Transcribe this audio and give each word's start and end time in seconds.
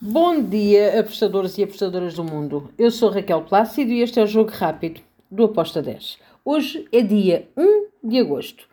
Bom 0.00 0.40
dia, 0.40 1.00
apostadores 1.00 1.58
e 1.58 1.64
apostadoras 1.64 2.14
do 2.14 2.22
mundo. 2.22 2.72
Eu 2.78 2.88
sou 2.88 3.10
Raquel 3.10 3.42
Plácido 3.42 3.90
e 3.90 4.00
este 4.00 4.20
é 4.20 4.22
o 4.22 4.28
Jogo 4.28 4.52
Rápido 4.52 5.00
do 5.28 5.46
Aposta 5.46 5.82
10. 5.82 6.20
Hoje 6.44 6.86
é 6.92 7.02
dia 7.02 7.48
1 7.56 8.08
de 8.08 8.20
agosto, 8.20 8.68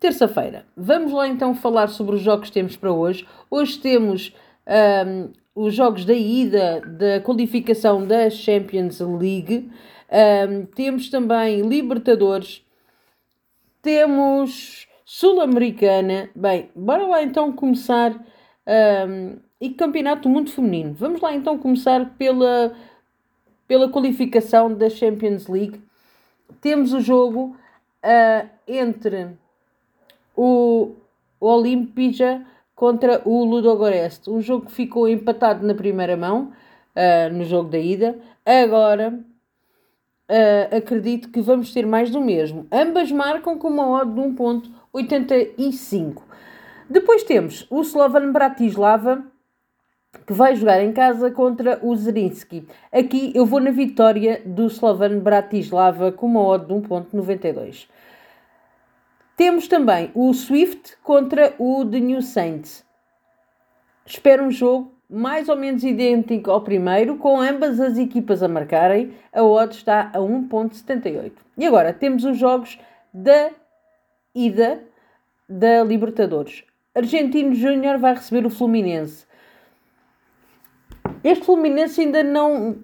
terça-feira. 0.00 0.66
Vamos 0.76 1.12
lá 1.12 1.28
então 1.28 1.54
falar 1.54 1.86
sobre 1.86 2.16
os 2.16 2.22
jogos 2.22 2.48
que 2.48 2.54
temos 2.54 2.74
para 2.74 2.92
hoje. 2.92 3.24
Hoje 3.48 3.78
temos 3.78 4.34
um, 5.06 5.30
os 5.54 5.72
jogos 5.76 6.04
da 6.04 6.12
ida 6.12 6.80
da 6.80 7.20
qualificação 7.20 8.04
da 8.04 8.28
Champions 8.28 8.98
League. 8.98 9.70
Um, 10.10 10.66
temos 10.66 11.08
também 11.08 11.60
Libertadores. 11.60 12.66
Temos 13.80 14.88
Sul-Americana. 15.04 16.30
Bem, 16.34 16.68
bora 16.74 17.06
lá 17.06 17.22
então 17.22 17.52
começar. 17.52 18.12
Um, 18.66 19.38
e 19.62 19.70
Campeonato 19.70 20.22
do 20.22 20.28
Mundo 20.28 20.50
Feminino. 20.50 20.92
Vamos 20.92 21.20
lá 21.20 21.32
então 21.32 21.56
começar 21.56 22.16
pela, 22.18 22.74
pela 23.68 23.88
qualificação 23.88 24.74
da 24.74 24.90
Champions 24.90 25.46
League. 25.46 25.80
Temos 26.60 26.92
o 26.92 27.00
jogo 27.00 27.56
uh, 28.02 28.48
entre 28.66 29.28
o, 30.36 30.96
Olimpija 31.38 32.44
contra 32.74 33.22
o 33.24 33.44
Ludogorets. 33.44 34.26
Um 34.26 34.40
jogo 34.40 34.66
que 34.66 34.72
ficou 34.72 35.08
empatado 35.08 35.64
na 35.64 35.74
primeira 35.74 36.16
mão, 36.16 36.52
uh, 36.96 37.32
no 37.32 37.44
jogo 37.44 37.70
da 37.70 37.78
ida. 37.78 38.18
Agora, 38.44 39.16
uh, 40.28 40.76
acredito 40.76 41.30
que 41.30 41.40
vamos 41.40 41.72
ter 41.72 41.86
mais 41.86 42.10
do 42.10 42.20
mesmo. 42.20 42.66
Ambas 42.72 43.12
marcam 43.12 43.56
com 43.56 43.68
uma 43.68 43.88
odd 43.88 44.12
de 44.12 44.20
1.85. 44.20 46.20
Depois 46.90 47.22
temos 47.22 47.64
o 47.70 47.80
Slovan 47.82 48.32
Bratislava 48.32 49.30
que 50.26 50.32
vai 50.32 50.54
jogar 50.54 50.82
em 50.82 50.92
casa 50.92 51.30
contra 51.30 51.78
o 51.82 51.94
Zerinski. 51.96 52.66
Aqui 52.92 53.32
eu 53.34 53.46
vou 53.46 53.60
na 53.60 53.70
vitória 53.70 54.42
do 54.44 54.66
Slovan 54.66 55.18
Bratislava 55.18 56.12
com 56.12 56.26
uma 56.26 56.42
odd 56.42 56.66
de 56.66 56.74
1.92. 56.74 57.88
Temos 59.36 59.66
também 59.66 60.10
o 60.14 60.32
Swift 60.32 60.96
contra 61.02 61.54
o 61.58 61.84
The 61.84 61.98
New 61.98 62.22
Saints. 62.22 62.84
Espero 64.06 64.44
um 64.44 64.50
jogo 64.50 64.92
mais 65.08 65.48
ou 65.48 65.56
menos 65.56 65.82
idêntico 65.82 66.50
ao 66.50 66.62
primeiro, 66.62 67.16
com 67.16 67.40
ambas 67.40 67.80
as 67.80 67.98
equipas 67.98 68.42
a 68.42 68.48
marcarem. 68.48 69.12
A 69.32 69.42
odd 69.42 69.74
está 69.74 70.10
a 70.12 70.18
1.78. 70.18 71.32
E 71.58 71.66
agora 71.66 71.92
temos 71.92 72.24
os 72.24 72.38
jogos 72.38 72.78
da 73.12 73.50
ida 74.34 74.82
da 75.48 75.82
Libertadores. 75.82 76.64
Argentino 76.94 77.54
Júnior 77.54 77.98
vai 77.98 78.14
receber 78.14 78.46
o 78.46 78.50
Fluminense. 78.50 79.26
Este 81.24 81.44
Fluminense 81.44 82.00
ainda 82.00 82.22
não 82.22 82.76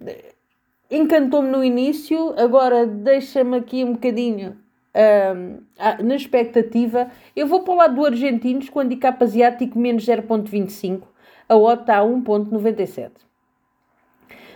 encantou-me 0.91 1.49
no 1.49 1.63
início, 1.63 2.35
agora 2.39 2.87
deixa-me 2.87 3.57
aqui 3.57 3.85
um 3.85 3.93
bocadinho 3.93 4.57
uh, 4.95 6.03
na 6.05 6.15
expectativa. 6.15 7.11
Eu 7.35 7.47
vou 7.47 7.63
para 7.63 7.75
o 7.75 7.77
lado 7.77 7.95
do 7.97 8.07
Argentinos 8.07 8.69
com 8.69 8.81
handicap 8.81 9.23
asiático 9.23 9.79
menos 9.79 10.05
0.25, 10.07 11.03
a 11.49 11.57
OTA 11.57 11.81
está 11.81 11.99
a 11.99 12.05
1.97. 12.05 13.11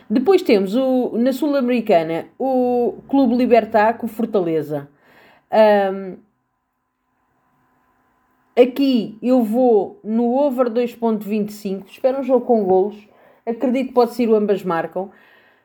Depois 0.09 0.43
temos 0.43 0.77
o, 0.77 1.17
na 1.17 1.33
Sul-Americana 1.33 2.27
o 2.39 2.99
Clube 3.09 3.35
Libertar 3.35 3.97
com 3.97 4.07
Fortaleza. 4.07 4.89
Um, 5.51 6.17
aqui 8.55 9.17
eu 9.23 9.43
vou 9.43 9.99
no 10.05 10.35
over 10.35 10.67
2.25. 10.67 11.87
Espero 11.87 12.21
um 12.21 12.23
jogo 12.23 12.45
com 12.45 12.63
golos. 12.63 13.12
Acredito 13.47 13.89
que 13.89 13.95
pode 13.95 14.15
ser 14.15 14.29
o 14.29 14.35
ambas 14.35 14.63
marcam, 14.63 15.11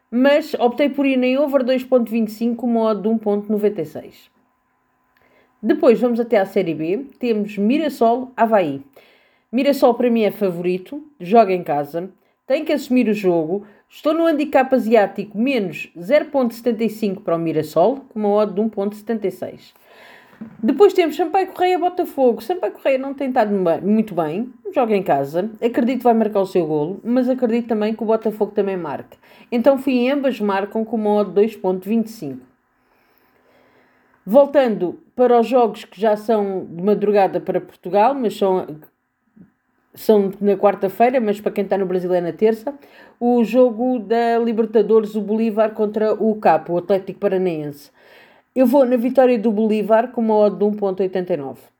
mas 0.10 0.54
optei 0.56 0.90
por 0.90 1.06
ir 1.06 1.22
em 1.22 1.38
over 1.38 1.64
2.25 1.64 2.56
com 2.56 2.68
modo 2.68 3.02
de 3.02 3.10
1.96. 3.10 4.30
Depois 5.62 6.00
vamos 6.00 6.20
até 6.20 6.38
à 6.38 6.46
Série 6.46 6.74
B. 6.74 7.06
Temos 7.20 7.58
Mirassol, 7.58 8.32
Havaí. 8.38 8.82
Mirassol 9.52 9.94
para 9.94 10.10
mim 10.10 10.24
é 10.24 10.32
favorito, 10.32 11.04
joga 11.20 11.54
em 11.54 11.64
casa, 11.64 12.10
tem 12.46 12.64
que 12.64 12.74
assumir 12.74 13.08
o 13.10 13.14
jogo. 13.14 13.66
Estou 13.90 14.14
no 14.14 14.26
handicap 14.26 14.74
asiático 14.74 15.38
menos 15.38 15.90
0.75 15.98 17.22
para 17.22 17.36
o 17.36 17.40
Mirassol, 17.40 18.02
com 18.10 18.20
uma 18.20 18.30
odd 18.30 18.54
de 18.54 18.62
1.76. 18.62 19.74
Depois 20.62 20.94
temos 20.94 21.16
Sampaio 21.16 21.48
Correia 21.48 21.80
Botafogo. 21.80 22.42
Sampaio 22.42 22.74
Correia 22.74 22.98
não 22.98 23.14
tem 23.14 23.30
estado 23.30 23.52
muito 23.84 24.14
bem, 24.14 24.52
joga 24.74 24.96
em 24.96 25.04
casa. 25.04 25.50
Acredito 25.62 26.00
que 26.00 26.04
vai 26.04 26.14
marcar 26.14 26.42
o 26.42 26.46
seu 26.46 26.66
golo, 26.66 27.00
mas 27.04 27.30
acredito 27.30 27.68
também 27.68 27.94
que 27.94 28.04
o 28.04 28.06
Botafogo 28.06 28.52
também 28.52 28.78
marque. 28.78 29.18
Então 29.52 29.78
fui 29.78 29.94
em 29.94 30.12
ambas 30.12 30.40
marcam 30.40 30.84
com 30.84 30.96
uma 30.96 31.10
odd 31.12 31.32
2.25. 31.42 32.40
Voltando 34.26 35.00
para 35.16 35.40
os 35.40 35.48
jogos 35.48 35.86
que 35.86 36.00
já 36.00 36.18
são 36.18 36.66
de 36.70 36.84
madrugada 36.84 37.40
para 37.40 37.62
Portugal, 37.62 38.14
mas 38.14 38.38
são, 38.38 38.68
são 39.94 40.34
na 40.42 40.58
quarta-feira, 40.58 41.22
mas 41.22 41.40
para 41.40 41.52
quem 41.52 41.64
está 41.64 41.78
no 41.78 41.86
Brasil 41.86 42.14
é 42.14 42.20
na 42.20 42.34
terça. 42.34 42.74
O 43.20 43.44
jogo 43.46 44.00
da 44.00 44.38
Libertadores, 44.38 45.16
o 45.16 45.22
Bolívar 45.22 45.72
contra 45.72 46.14
o 46.14 46.36
Capo, 46.36 46.74
o 46.74 46.78
Atlético 46.78 47.20
Paranaense. 47.20 47.90
Eu 48.54 48.66
vou 48.66 48.86
na 48.86 48.98
vitória 48.98 49.40
do 49.40 49.52
Bolívar 49.52 50.12
com 50.12 50.20
uma 50.20 50.36
odd 50.36 50.58
de 50.58 50.66
1.89. 50.66 51.77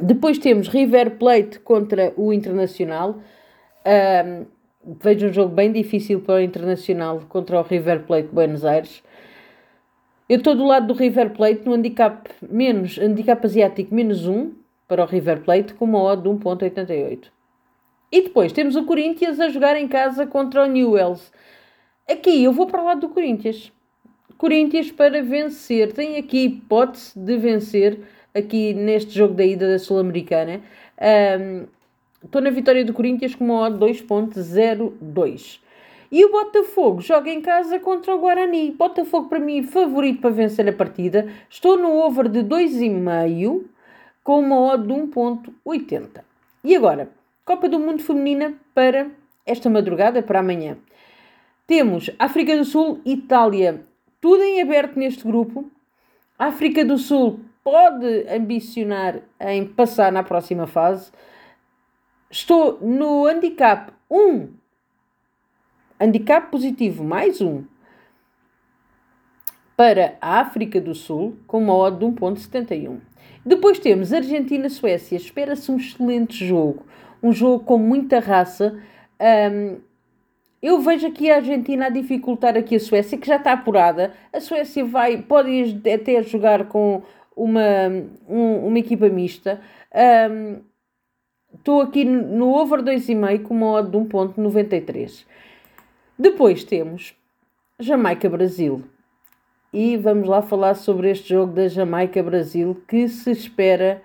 Depois 0.00 0.38
temos 0.38 0.68
River 0.68 1.12
Plate 1.12 1.58
contra 1.60 2.12
o 2.16 2.32
Internacional. 2.32 3.18
Um, 3.86 4.46
vejo 5.02 5.28
um 5.28 5.32
jogo 5.32 5.54
bem 5.54 5.72
difícil 5.72 6.20
para 6.20 6.34
o 6.34 6.40
Internacional 6.40 7.22
contra 7.28 7.58
o 7.58 7.62
River 7.62 8.02
Plate 8.02 8.28
Buenos 8.28 8.64
Aires. 8.64 9.02
Eu 10.28 10.38
estou 10.38 10.54
do 10.54 10.66
lado 10.66 10.88
do 10.88 10.94
River 10.94 11.30
Plate 11.30 11.62
no 11.64 11.74
handicap, 11.74 12.28
menos, 12.42 12.98
handicap 12.98 13.44
asiático 13.46 13.94
menos 13.94 14.26
1 14.26 14.52
para 14.86 15.02
o 15.02 15.06
River 15.06 15.40
Plate 15.42 15.72
com 15.74 15.84
uma 15.84 16.02
odd 16.02 16.22
de 16.22 16.28
1.88. 16.28 17.28
E 18.12 18.22
depois 18.22 18.52
temos 18.52 18.76
o 18.76 18.84
Corinthians 18.84 19.40
a 19.40 19.48
jogar 19.48 19.76
em 19.76 19.88
casa 19.88 20.26
contra 20.26 20.64
o 20.64 20.66
Newells. 20.66 21.32
Aqui 22.08 22.44
eu 22.44 22.52
vou 22.52 22.66
para 22.66 22.82
o 22.82 22.84
lado 22.84 23.00
do 23.00 23.08
Corinthians. 23.08 23.72
Corinthians 24.36 24.90
para 24.90 25.22
vencer. 25.22 25.92
Tem 25.92 26.16
aqui 26.16 26.44
hipótese 26.44 27.18
de 27.18 27.36
vencer 27.38 28.00
aqui 28.36 28.74
neste 28.74 29.12
jogo 29.12 29.34
da 29.34 29.44
ida 29.44 29.68
da 29.68 29.78
Sul-Americana. 29.78 30.60
Estou 32.22 32.40
um, 32.40 32.44
na 32.44 32.50
vitória 32.50 32.84
do 32.84 32.92
Corinthians 32.92 33.34
com 33.34 33.44
uma 33.44 33.60
odd 33.62 33.78
2.02. 33.78 35.60
E 36.10 36.24
o 36.24 36.30
Botafogo 36.30 37.00
joga 37.00 37.30
em 37.30 37.40
casa 37.40 37.80
contra 37.80 38.14
o 38.14 38.18
Guarani. 38.18 38.70
Botafogo 38.70 39.28
para 39.28 39.40
mim 39.40 39.62
favorito 39.62 40.20
para 40.20 40.30
vencer 40.30 40.68
a 40.68 40.72
partida. 40.72 41.28
Estou 41.50 41.76
no 41.76 41.96
over 41.96 42.28
de 42.28 42.40
2,5 42.40 43.64
com 44.22 44.40
uma 44.40 44.72
odd 44.72 44.86
de 44.86 44.92
1.80. 44.92 46.22
E 46.62 46.76
agora, 46.76 47.08
Copa 47.44 47.68
do 47.68 47.78
Mundo 47.78 48.02
Feminina 48.02 48.54
para 48.74 49.08
esta 49.44 49.70
madrugada, 49.70 50.22
para 50.22 50.40
amanhã. 50.40 50.76
Temos 51.66 52.10
África 52.18 52.56
do 52.56 52.64
Sul, 52.64 53.00
Itália 53.04 53.84
tudo 54.20 54.42
em 54.42 54.60
aberto 54.60 54.98
neste 54.98 55.22
grupo. 55.22 55.70
África 56.36 56.84
do 56.84 56.98
Sul 56.98 57.38
pode 57.66 58.28
ambicionar 58.28 59.22
em 59.40 59.66
passar 59.66 60.12
na 60.12 60.22
próxima 60.22 60.68
fase. 60.68 61.10
Estou 62.30 62.78
no 62.80 63.26
handicap 63.26 63.92
1. 64.08 64.50
Handicap 65.98 66.48
positivo 66.48 67.02
mais 67.02 67.40
1 67.40 67.64
para 69.76 70.16
a 70.20 70.38
África 70.38 70.80
do 70.80 70.94
Sul 70.94 71.38
com 71.48 71.58
uma 71.58 71.74
odd 71.74 71.98
de 71.98 72.06
1.71. 72.06 73.00
Depois 73.44 73.80
temos 73.80 74.12
Argentina-Suécia. 74.12 75.16
Espera-se 75.16 75.72
um 75.72 75.76
excelente 75.76 76.46
jogo. 76.46 76.86
Um 77.20 77.32
jogo 77.32 77.64
com 77.64 77.78
muita 77.78 78.20
raça. 78.20 78.80
Um, 79.20 79.80
eu 80.62 80.78
vejo 80.78 81.08
aqui 81.08 81.32
a 81.32 81.36
Argentina 81.36 81.86
a 81.86 81.90
dificultar 81.90 82.56
aqui 82.56 82.76
a 82.76 82.80
Suécia, 82.80 83.18
que 83.18 83.26
já 83.26 83.36
está 83.36 83.54
apurada. 83.54 84.14
A 84.32 84.38
Suécia 84.38 84.84
vai, 84.84 85.20
pode 85.20 85.80
até 85.92 86.22
jogar 86.22 86.66
com 86.68 87.02
uma, 87.36 87.88
um, 88.28 88.66
uma 88.66 88.78
equipa 88.78 89.08
mista. 89.08 89.60
Estou 91.54 91.78
um, 91.78 91.82
aqui 91.82 92.04
no 92.04 92.54
over 92.54 92.82
2,5 92.82 93.42
com 93.42 93.54
uma 93.54 93.72
odd 93.72 93.90
de 93.90 93.98
1.93. 93.98 95.26
Depois 96.18 96.64
temos 96.64 97.14
Jamaica-Brasil. 97.78 98.82
E 99.72 99.98
vamos 99.98 100.26
lá 100.26 100.40
falar 100.40 100.74
sobre 100.74 101.10
este 101.10 101.28
jogo 101.28 101.52
da 101.52 101.68
Jamaica-Brasil 101.68 102.82
que 102.88 103.06
se 103.08 103.30
espera 103.30 104.02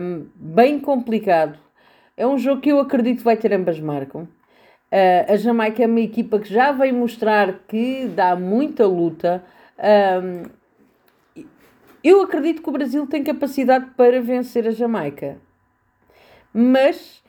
um, 0.00 0.26
bem 0.34 0.80
complicado. 0.80 1.58
É 2.16 2.26
um 2.26 2.36
jogo 2.36 2.60
que 2.60 2.70
eu 2.70 2.80
acredito 2.80 3.18
que 3.18 3.24
vai 3.24 3.36
ter 3.36 3.52
ambas 3.52 3.78
marcam. 3.78 4.22
Uh, 4.92 5.32
a 5.32 5.36
Jamaica 5.36 5.84
é 5.84 5.86
uma 5.86 6.00
equipa 6.00 6.40
que 6.40 6.52
já 6.52 6.72
veio 6.72 6.94
mostrar 6.94 7.60
que 7.68 8.08
dá 8.08 8.34
muita 8.34 8.84
luta. 8.86 9.44
Um, 9.78 10.59
eu 12.02 12.22
acredito 12.22 12.62
que 12.62 12.68
o 12.68 12.72
Brasil 12.72 13.06
tem 13.06 13.22
capacidade 13.22 13.90
para 13.96 14.20
vencer 14.20 14.66
a 14.66 14.70
Jamaica. 14.70 15.38
Mas 16.52 17.22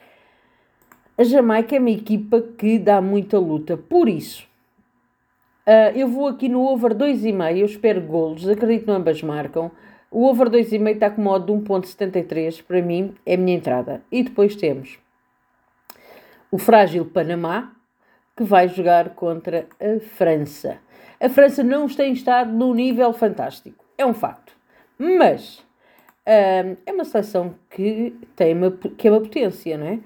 A 1.18 1.24
Jamaica 1.24 1.76
é 1.76 1.80
uma 1.80 1.92
equipa 1.92 2.42
que 2.42 2.80
dá 2.80 3.00
muita 3.02 3.38
luta, 3.38 3.78
por 3.78 4.10
isso 4.10 4.50
uh, 5.68 5.96
eu 5.96 6.08
vou 6.08 6.28
aqui 6.28 6.50
no 6.50 6.62
over 6.62 6.96
2,5, 6.96 7.58
eu 7.58 7.66
espero 7.66 8.02
golos, 8.02 8.48
acredito 8.48 8.86
que 8.86 8.92
ambas 8.92 9.22
marcam. 9.22 9.72
O 10.10 10.26
over 10.26 10.50
2,5 10.50 10.90
está 10.90 11.10
com 11.10 11.22
modo 11.22 11.46
de 11.46 11.64
1.73, 11.64 12.64
para 12.64 12.82
mim 12.82 13.14
é 13.26 13.36
a 13.36 13.38
minha 13.38 13.56
entrada. 13.56 14.02
E 14.12 14.24
depois 14.24 14.56
temos 14.56 15.00
o 16.52 16.58
frágil 16.58 17.06
Panamá, 17.06 17.74
que 18.36 18.44
vai 18.44 18.68
jogar 18.68 19.12
contra 19.12 19.68
a 19.80 20.00
França. 20.00 20.80
A 21.20 21.30
França 21.30 21.64
não 21.64 21.88
tem 21.88 22.12
estado 22.12 22.52
num 22.52 22.74
nível 22.74 23.14
fantástico, 23.14 23.86
é 23.98 24.06
um 24.06 24.14
facto. 24.14 24.54
Mas 25.02 25.64
um, 26.28 26.78
é 26.86 26.94
uma 26.94 27.04
seleção 27.04 27.56
que 27.72 28.14
tem 28.36 28.54
uma, 28.54 28.70
que 28.72 29.08
é 29.08 29.12
uma 29.12 29.20
potência, 29.20 29.76
não 29.76 29.88
é? 29.88 30.00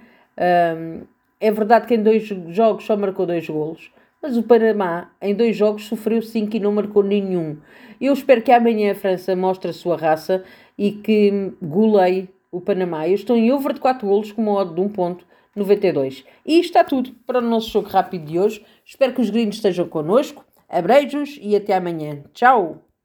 Um, 0.77 1.01
é 1.37 1.51
verdade 1.51 1.85
que 1.85 1.95
em 1.95 2.01
dois 2.01 2.23
jogos 2.23 2.85
só 2.85 2.95
marcou 2.95 3.25
dois 3.25 3.45
golos, 3.45 3.91
mas 4.21 4.37
o 4.37 4.43
Panamá 4.43 5.11
em 5.21 5.35
dois 5.35 5.57
jogos 5.57 5.85
sofreu 5.85 6.21
cinco 6.21 6.55
e 6.55 6.61
não 6.61 6.71
marcou 6.71 7.03
nenhum. 7.03 7.57
Eu 7.99 8.13
espero 8.13 8.41
que 8.41 8.53
amanhã 8.53 8.93
a 8.93 8.95
França 8.95 9.35
mostre 9.35 9.69
a 9.69 9.73
sua 9.73 9.97
raça 9.97 10.45
e 10.77 10.93
que 10.93 11.51
goleie 11.61 12.29
o 12.49 12.61
Panamá. 12.61 13.05
Eu 13.05 13.15
estou 13.15 13.35
em 13.35 13.51
over 13.51 13.73
de 13.73 13.81
4 13.81 14.07
golos 14.07 14.31
com 14.31 14.41
uma 14.43 14.53
odd 14.53 14.73
de 14.73 14.81
1.92. 14.81 16.23
E 16.45 16.59
está 16.59 16.85
tudo 16.85 17.11
para 17.27 17.39
o 17.39 17.41
nosso 17.41 17.69
jogo 17.69 17.89
rápido 17.89 18.25
de 18.25 18.39
hoje. 18.39 18.65
Espero 18.85 19.13
que 19.13 19.21
os 19.21 19.29
gringos 19.29 19.57
estejam 19.57 19.89
connosco. 19.89 20.45
Abreijos 20.69 21.37
e 21.41 21.53
até 21.53 21.75
amanhã. 21.75 22.23
Tchau! 22.33 22.84